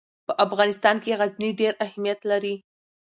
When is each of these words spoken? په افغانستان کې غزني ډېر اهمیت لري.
په 0.27 0.33
افغانستان 0.45 0.95
کې 1.03 1.17
غزني 1.19 1.49
ډېر 1.59 1.73
اهمیت 1.85 2.19
لري. 2.31 2.55